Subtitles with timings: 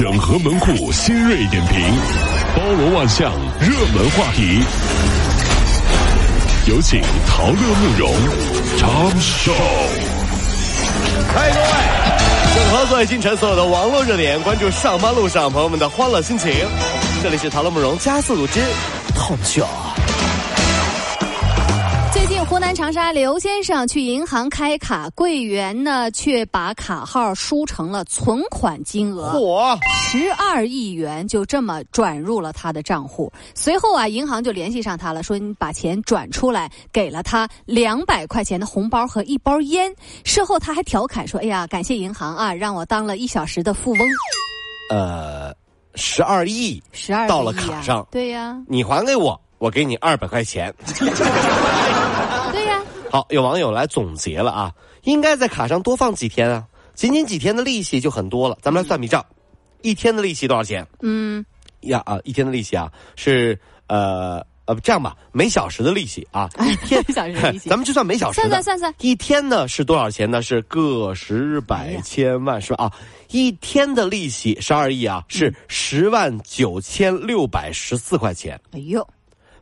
[0.00, 1.78] 整合门户新锐点评，
[2.56, 4.62] 包罗万象，热门话题。
[6.66, 8.10] 有请陶乐慕容
[8.78, 9.52] 长寿。
[11.34, 11.66] 嗨，各位，
[12.54, 16.50] 整合最新城所有的网络热点，关注上班路上朋友们的欢乐心情。
[17.22, 18.58] 这里是陶乐慕容加速度之
[19.14, 19.68] 痛秀。
[22.30, 33.32] 最近，湖南长沙刘先生去银行开卡，柜员呢却把卡号输成了存款金额，嚯，十二亿元就这么转入了他的账户。
[33.52, 39.92] 随后啊，银行就联系上他了，说你把钱转出来，给了他两百块钱的红包和一包烟。
[40.22, 44.00] 事后他还调侃说：“哎呀，感谢银行啊，让我当了一小时的富翁。
[44.90, 45.52] 呃，
[45.96, 50.72] 十二亿，十二到了卡上，对呀，你还给我，我给你二百块钱。
[53.10, 56.64] 好，有网友来总结了啊，应该在卡上多放几天啊，
[56.94, 58.56] 仅仅几天的利息就很多了。
[58.62, 59.24] 咱们来算笔账，
[59.82, 60.86] 一天的利息多少钱？
[61.02, 61.44] 嗯，
[61.80, 70.40] 呀啊，一天的利息啊是呃呃这样吧，每小时的利息啊， 一天小时利息 咱们就算每小时的，算算算算一天呢是多少钱呢？
[70.40, 72.84] 是个十哎百千万是吧？
[72.84, 72.92] 啊，
[73.30, 79.04] 一天的利息十二亿啊，是十万九千六百十四块钱，哎呦，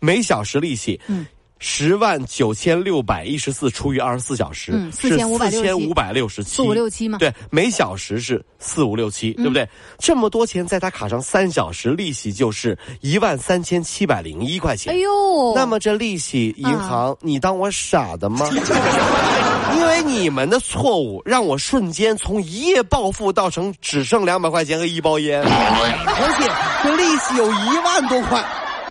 [0.00, 1.24] 每小时利息，嗯。
[1.58, 7.18] 十万九千六百一十四除以二十四小时，嗯是4567四千五百六十七，四五六七嘛。
[7.18, 9.66] 对，每小时是四五六七，对不对？
[9.98, 14.92] 这么多钱在他卡上三小时，利息就是一万三千七百零一块钱。
[14.92, 18.48] 哎呦，那么这利息，银行，你当我傻的吗？
[19.74, 28.42] 因为你们的错误，让我瞬间从一夜暴富到成只剩两百块钱和一包烟，而且这利息有一万多块，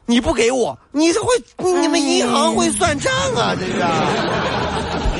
[0.05, 3.55] 你不给我，你是会你们银行会算账啊？
[3.59, 3.79] 这是，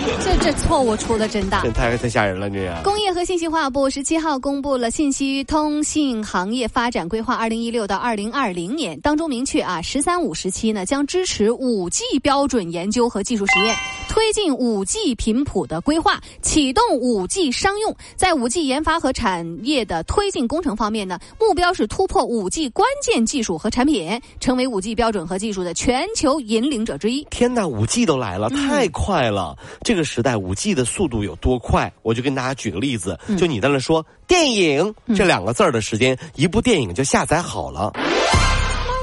[0.24, 1.62] 这这错误出的真大。
[1.64, 2.82] 这太太吓人了，这样。
[2.84, 13.76] 工业和信息化部十七号公布了信息通信行业发展规划（二零一六到二零二零年），当中明确啊，“十三五”时期呢将支持五 G 标准研究和技术实验，
[14.08, 17.96] 推进五 G 频谱的规划，启动五 G 商用。
[18.16, 27.26] 在五 G 研发和产业的推进工程方面呢，目标是突破五 G 关键技术和产品，成为五 G 标准和技术的全球引领者之一。
[27.30, 29.58] 天呐，五 G 都来了，太快了！
[29.84, 31.92] 这个时代五 G 的速度有多快？
[32.02, 38.02] 我就跟大家举个例子，就你在那说“电影”这两个字儿的时间，一部电影就下载好了，妈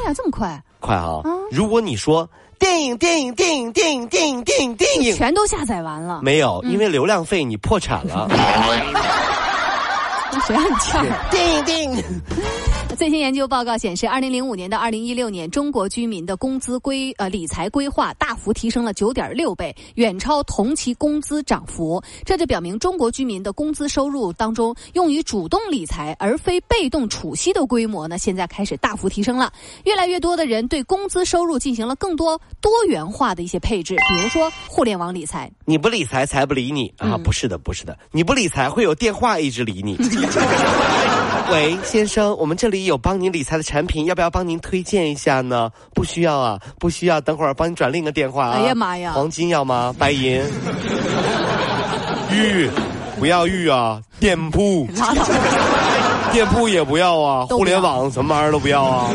[0.09, 1.23] 呀，这么快，快啊！
[1.51, 8.29] 如果你说“电影，电影，电影，电影，电影，电影，电影全都下载完了”，，没有，因为流量费你破产了。
[10.47, 11.07] 谁让你欠儿？
[11.31, 12.03] 电影，电影，
[12.99, 22.03] 最新研究报告显示，二零零五年到二零一六年，中国居民的工资规呃理财规划大幅提升了九点六倍，远超同期工资涨幅。
[22.25, 29.51] 这就表明，中国居民的工资收入当中，用于主动理财而非被动储蓄的规模呢，现在开始大幅提升了。
[29.85, 35.51] 越来越多的人对工资收入进行了更多多元化的一些配置，比如说互联网理财。
[35.65, 37.17] 你不理财，财不理你啊！
[37.17, 39.97] 不是的，不是的，你不理财会有电话一直理你。
[41.51, 45.71] 喂，先生，我们这里有帮您理财的产品，要不要帮您推荐一下呢？
[45.95, 48.53] 不需要啊，不需要，等会儿帮你转另一个电话啊。
[48.57, 49.95] 哎呀妈呀黄金要吗？
[49.99, 50.43] 白银？
[52.33, 52.71] 玉？
[53.19, 54.01] 不要玉啊！
[54.19, 54.89] 店铺？
[56.33, 57.47] 店铺也不要啊！
[57.47, 59.09] 互联网什么玩意儿都不要啊！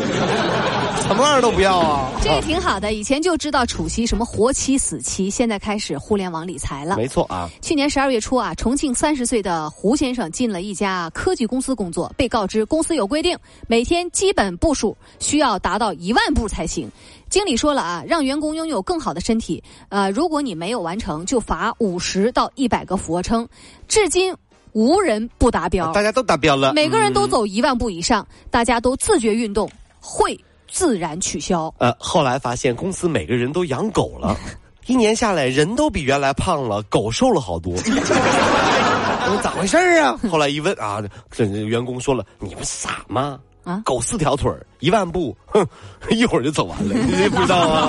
[1.08, 2.12] 什么玩意儿都不要啊！
[2.22, 2.92] 这也挺好的。
[2.92, 6.96] 以前就知道储蓄什么活期、死期，现在开始互联网理财了。
[6.98, 13.34] 没错啊，去年十二月初啊，重庆三十岁的胡先生进了一家科技公司工作，被告知公司有规定，
[13.66, 16.86] 每天基本步数需要达到一万步才行。
[17.30, 23.48] 经理说了啊，让员工拥有更好的身体，呃，如果你没有完成，就罚五十到一百个俯卧撑。
[23.88, 24.34] 至今
[24.72, 29.70] 无人不达标，大家都达标了，每个人都嗯走一万步以上，大家都自觉运动，
[30.00, 31.72] 会自然取消。
[31.78, 34.36] 呃，后来发现公司每个人都养狗了，
[34.86, 37.72] 一年下来人都比原来胖了，狗瘦了好多。
[37.74, 40.18] 我说咋回事儿啊？
[40.30, 43.38] 后来一问啊，这员工说了：“你不傻吗？
[43.64, 45.66] 啊狗四条腿儿一万步，哼，
[46.10, 47.88] 一会儿就走完了， 你不知道啊？”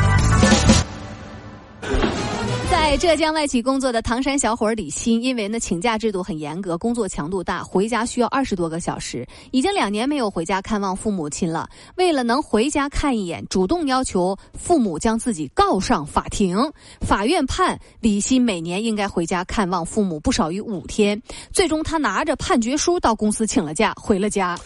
[2.91, 11.69] 在浙江外企工作的唐山小伙李鑫，因为呢请假制度很严格，工作强度大，回家需要二十多个小时，已经两年没有回家看望父母亲了。
[11.95, 16.57] 为了能回家看一眼，主动要求父母将自己告上法庭。
[16.99, 21.17] 法院判李鑫每年应该回家看望父母不少于五天。
[21.53, 24.59] 最终，他拿着判决书到公司请了假，回了家。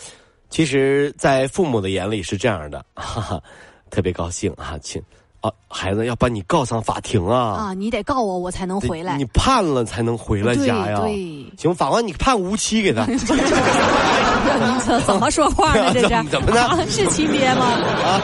[0.49, 3.43] 其实，在父母的眼里是这样的，哈哈，
[3.91, 4.99] 特别高兴啊，请。
[5.45, 7.67] 啊，孩子要把你告上法庭啊！
[7.67, 9.15] 啊，你得告我，我才能回来。
[9.17, 11.01] 你判了才能回来家呀。
[11.01, 13.05] 对，行，法官，你判无期给他。
[15.05, 15.93] 怎么说话呢？
[15.93, 16.83] 这是怎么呢？
[16.89, 17.65] 是亲爹吗？
[17.65, 18.21] 啊，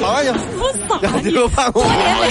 [0.00, 0.26] 法官，
[0.58, 1.88] 我咋你就判无期？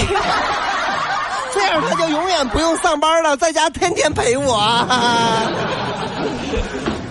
[1.53, 4.59] 这样他就永远不用上班了，在家天天陪我。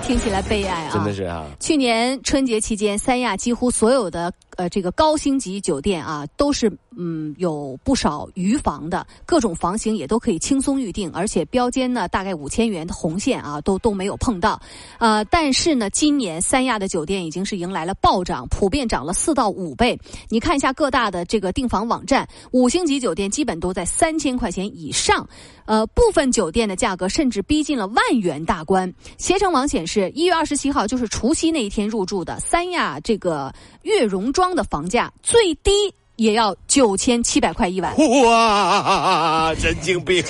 [0.05, 0.91] 听起来悲哀啊！
[0.93, 1.45] 真的是啊。
[1.61, 4.33] 去年春节期间，三亚几乎所有的。
[4.57, 14.61] 呃，这个高星级酒店啊，都是嗯有不少余房的，各种房型也都可以轻松预定，而且标间呢大概五千元的红线啊，都都没有碰到。
[14.99, 19.99] 呃，但是呢，今年三亚的酒店已经是迎来了暴涨，普遍涨了四到五倍。
[20.29, 25.27] 你看一下各大的这个订房网站，五星级酒店基本都在三千块钱以上，
[25.65, 28.93] 呃，部分酒店的价格甚至逼近了万元大关。
[29.17, 33.51] 携程网显示，一月二十七号就是除夕那一天入住的三亚这个
[33.81, 34.42] 悦榕庄。
[34.43, 35.71] 装的房价最低
[36.17, 37.95] 也要九千七百块一晚。
[38.25, 40.21] 哇，神经病！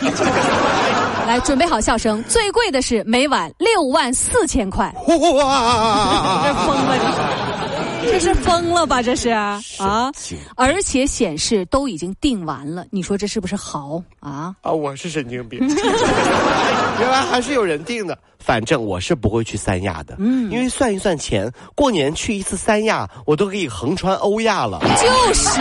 [1.26, 2.22] 来，准备好笑声。
[2.24, 4.94] 最贵的是每晚六万四千块。
[5.08, 7.18] 哇，这 疯了，这是
[8.02, 9.00] 这是疯了吧？
[9.02, 9.62] 这是啊，
[10.56, 12.84] 而且显示都已经定完了。
[12.90, 14.54] 你说这是不是豪啊？
[14.60, 15.60] 啊，我是神经病。
[17.00, 18.18] 原来还是有人定的。
[18.38, 24.80] 反正我是不会去三亚的，嗯，因为算一算钱，过年去一次三亚，我都可以横穿欧亚了。
[24.80, 25.60] 就是，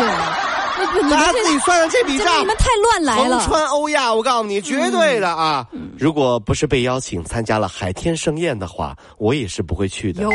[1.04, 2.42] 大家自己算算这笔账。
[2.42, 3.38] 你们太乱来了。
[3.38, 5.68] 横穿欧亚，我告诉你，绝对的啊！
[6.02, 10.24] 如果不是被邀请参加了海天盛宴的话，我也是不会去的。
[10.24, 10.32] 哟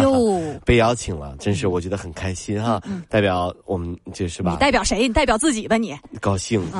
[0.00, 2.80] 哟，被邀请了，真是我觉得很开心哈！
[3.08, 4.52] 代表我们这是吧？
[4.52, 5.08] 你代表谁？
[5.08, 5.76] 你代表自己吧？
[5.76, 6.64] 你高兴。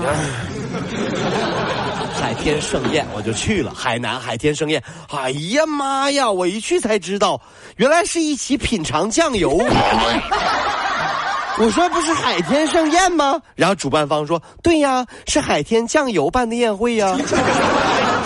[2.15, 4.81] 海天盛宴，我就去了海南海天盛宴。
[5.09, 6.31] 哎呀妈呀！
[6.31, 7.43] 我一去才知道，
[7.79, 9.59] 原来是一起品尝酱油。
[11.63, 13.39] 我说不是海天盛宴吗？
[13.55, 17.15] 然后主办方说：“对呀，是海天酱油办的宴会呀。”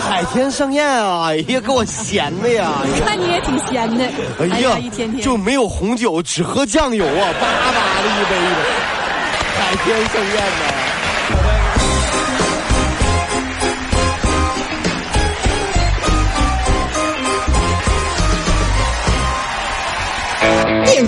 [0.07, 1.27] 海天盛宴啊！
[1.27, 2.71] 哎呀，给我闲的呀！
[3.05, 4.05] 看你也挺闲的。
[4.39, 8.63] 哎呀，一天天就没有红酒，只喝酱油啊，叭叭的一杯的。
[9.57, 10.65] 海天盛宴呢？
[10.65, 10.74] 电